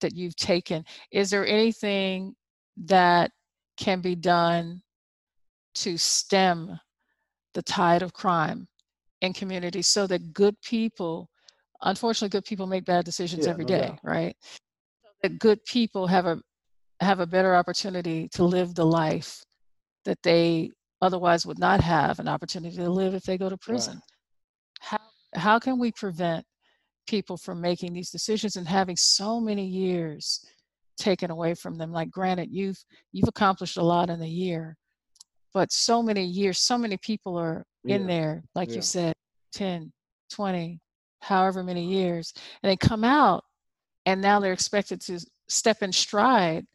[0.00, 0.84] that you've taken.
[1.10, 2.34] Is there anything
[2.84, 3.30] that
[3.76, 4.82] can be done
[5.76, 6.78] to stem
[7.54, 8.68] the tide of crime
[9.20, 11.30] in communities so that good people,
[11.82, 14.36] unfortunately, good people make bad decisions yeah, every day, no right?
[14.42, 16.40] So that good people have a
[17.00, 19.42] have a better opportunity to live the life
[20.04, 23.94] that they otherwise would not have an opportunity to live if they go to prison.
[23.94, 24.02] Right.
[24.80, 26.44] How how can we prevent
[27.06, 30.44] people from making these decisions and having so many years
[30.98, 32.78] taken away from them like granted you've
[33.12, 34.76] you've accomplished a lot in a year
[35.54, 38.06] but so many years so many people are in yeah.
[38.06, 38.76] there like yeah.
[38.76, 39.14] you said
[39.54, 39.90] 10
[40.32, 40.78] 20
[41.20, 43.42] however many years and they come out
[44.06, 45.18] and now they're expected to
[45.48, 46.66] step in stride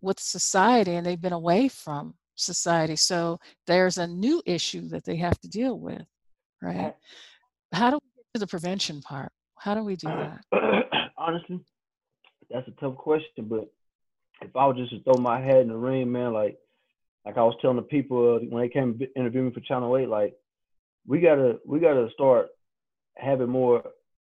[0.00, 5.16] with society and they've been away from society so there's a new issue that they
[5.16, 6.02] have to deal with
[6.62, 6.94] right
[7.72, 10.40] how do we get to the prevention part how do we do that
[11.18, 11.60] honestly
[12.50, 13.68] that's a tough question but
[14.42, 16.56] if i was just to throw my head in the ring man like
[17.24, 20.08] like i was telling the people uh, when they came interview me for channel 8
[20.08, 20.34] like
[21.06, 22.48] we gotta we gotta start
[23.16, 23.82] having more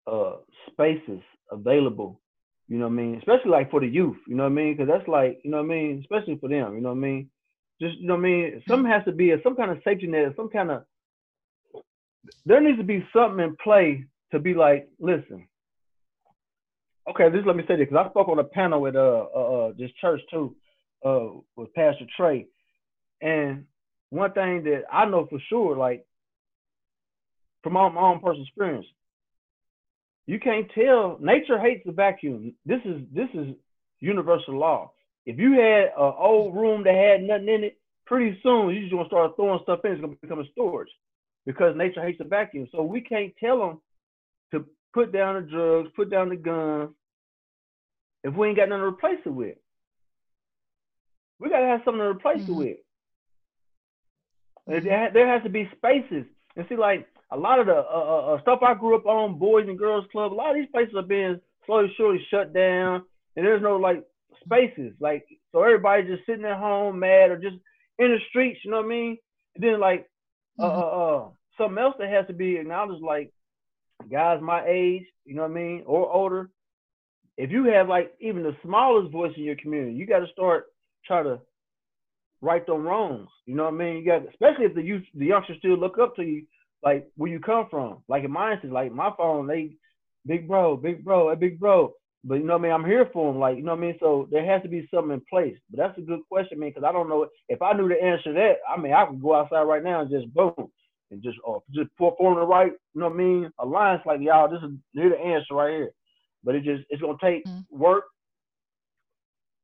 [0.08, 0.36] uh
[0.72, 1.22] spaces
[1.52, 2.22] available
[2.68, 3.16] you know what I mean?
[3.16, 4.76] Especially like for the youth, you know what I mean?
[4.76, 6.00] Because that's like, you know what I mean?
[6.02, 7.30] Especially for them, you know what I mean?
[7.82, 8.64] Just, you know what I mean?
[8.68, 10.84] Something has to be a, some kind of safety net, some kind of,
[12.46, 15.48] there needs to be something in play to be like, listen,
[17.10, 19.40] okay, this let me say this, because I spoke on a panel with uh, uh,
[19.40, 20.56] uh, this church too,
[21.06, 22.48] uh, with Pastor Trey.
[23.22, 23.66] And
[24.10, 26.06] one thing that I know for sure, like,
[27.64, 28.86] from my, my own personal experience,
[30.26, 31.18] you can't tell.
[31.22, 32.54] Nature hates the vacuum.
[32.66, 33.56] This is this is
[34.00, 34.92] universal law.
[35.26, 38.92] If you had an old room that had nothing in it, pretty soon you're just
[38.92, 39.94] gonna start throwing stuff in.
[39.94, 40.90] It's gonna become a storage
[41.48, 42.68] because nature hates the vacuum.
[42.72, 43.82] So we can't tell them
[44.52, 46.90] to put down the drugs, put down the guns,
[48.24, 49.56] if we ain't got nothing to replace it with.
[51.40, 52.62] We gotta have something to replace mm-hmm.
[52.62, 52.84] it
[54.68, 54.84] with.
[54.84, 56.26] There has to be spaces.
[56.58, 59.40] And see, like a lot of the uh, uh, uh, stuff I grew up on,
[59.40, 63.04] Boys and Girls Club, a lot of these places are being slowly, surely shut down,
[63.38, 64.04] and there's no like
[64.44, 67.56] spaces, like so everybody's just sitting at home mad or just
[68.00, 69.18] in the streets, you know what I mean?
[69.56, 70.10] And then like
[70.60, 70.80] uh, mm-hmm.
[70.80, 73.32] uh, uh, something else that has to be acknowledged, like
[74.12, 76.50] guys my age, you know what I mean, or older.
[77.38, 80.66] If you have like even the smallest voice in your community, you got to start
[81.06, 81.40] try to
[82.42, 83.30] right them wrongs.
[83.46, 83.98] You know what I mean?
[83.98, 86.46] You got, especially if the youth, the youngsters still look up to you
[86.84, 88.04] like where you come from.
[88.08, 89.76] Like in my instance, like my phone, they
[90.26, 91.94] big bro, big bro, a big bro.
[92.24, 92.72] But you know what I mean?
[92.74, 93.40] I'm here for them.
[93.40, 93.96] Like, you know what I mean?
[94.00, 95.58] So there has to be something in place.
[95.70, 98.24] But that's a good question, man, because I don't know if I knew the answer
[98.26, 100.72] to that, I mean I could go outside right now and just boom
[101.12, 104.50] and just uh, just form the right, you know what I mean, alliance like y'all,
[104.50, 105.92] this is here the answer right here.
[106.44, 107.78] But it just it's gonna take mm-hmm.
[107.78, 108.06] work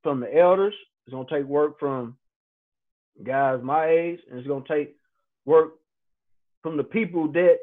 [0.01, 0.75] from the elders,
[1.06, 2.17] it's gonna take work from
[3.23, 4.95] guys my age, and it's gonna take
[5.45, 5.73] work
[6.62, 7.58] from the people that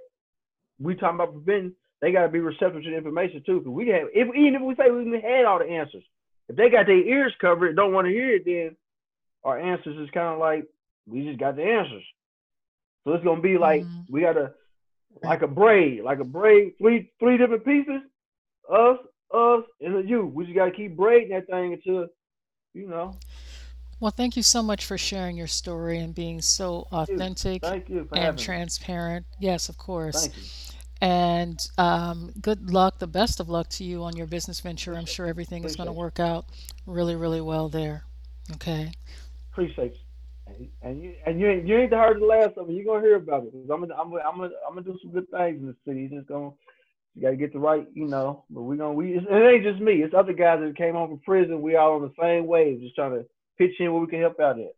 [0.79, 3.59] we talking about preventing, they got to be receptive to the information too.
[3.59, 6.05] Because we have, if even if we say we even had all the answers,
[6.49, 8.77] if they got their ears covered, don't want to hear it, then
[9.45, 10.67] our answers is kind of like
[11.07, 12.05] we just got the answers.
[13.05, 14.13] So it's gonna be like mm-hmm.
[14.13, 14.53] we got to
[15.23, 18.03] like a braid, like a braid, three three different pieces,
[18.71, 18.99] us,
[19.35, 20.27] us, and you.
[20.27, 22.07] We just got to keep braiding that thing until
[22.75, 23.17] you know
[24.01, 29.27] well, thank you so much for sharing your story and being so authentic and transparent.
[29.39, 30.73] Yes, of course.
[31.03, 34.95] And um, good luck, the best of luck to you on your business venture.
[34.95, 36.47] I'm sure everything is going to work out
[36.87, 38.05] really, really well there.
[38.53, 38.93] Okay.
[39.53, 40.10] Appreciate you.
[40.83, 42.73] And you and you ain't, you ain't heard the last of it.
[42.73, 43.53] You're gonna hear about it.
[43.55, 46.09] I'm gonna I'm gonna I'm gonna I'm gonna do some good things in the city.
[46.11, 46.51] You're just gonna
[47.15, 48.45] you gotta get the right, you know.
[48.51, 50.03] But we gonna we it ain't just me.
[50.03, 51.63] It's other guys that came home from prison.
[51.63, 53.25] We all on the same wave, just trying to
[53.59, 54.75] pitch in where we can help out at.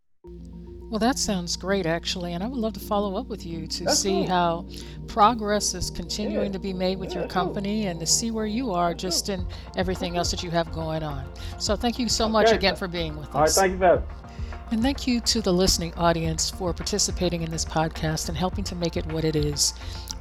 [0.92, 3.85] Well, that sounds great, actually, and I would love to follow up with you to
[3.85, 4.26] That's see cool.
[4.26, 4.68] how
[5.06, 6.52] progress is continuing yeah.
[6.52, 7.90] to be made with yeah, your company cool.
[7.92, 9.37] and to see where you are That's just cool.
[9.37, 9.46] in
[9.78, 11.26] everything else that you have going on.
[11.58, 13.56] So, thank you so much again for being with All us.
[13.56, 14.21] All right, thank you, Beth.
[14.72, 18.74] And thank you to the listening audience for participating in this podcast and helping to
[18.74, 19.74] make it what it is.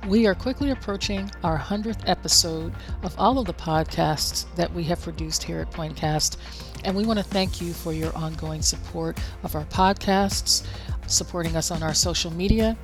[0.10, 5.02] We are quickly approaching our 100th episode of all of the podcasts that we have
[5.02, 6.36] produced here at Pointcast.
[6.84, 10.68] And we want to thank you for your ongoing support of our podcasts,
[11.08, 12.76] supporting us on our social media,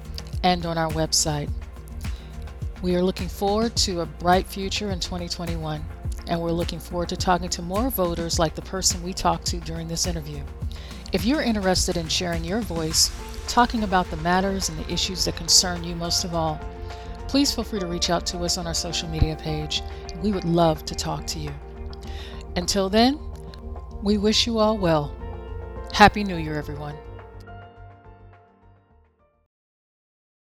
[0.44, 1.50] and on our website.
[2.82, 5.84] We are looking forward to a bright future in 2021,
[6.28, 9.58] and we're looking forward to talking to more voters like the person we talked to
[9.58, 10.42] during this interview.
[11.18, 13.10] If you're interested in sharing your voice,
[13.48, 16.62] talking about the matters and the issues that concern you most of all,
[17.28, 19.82] please feel free to reach out to us on our social media page.
[20.22, 21.50] We would love to talk to you.
[22.56, 23.20] Until then,
[24.04, 25.12] we wish you all well.
[25.92, 26.94] Happy New Year, everyone.